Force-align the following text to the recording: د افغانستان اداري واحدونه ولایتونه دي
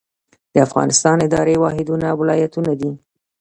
د 0.53 0.55
افغانستان 0.67 1.17
اداري 1.27 1.55
واحدونه 1.59 2.07
ولایتونه 2.19 2.71
دي 2.81 2.91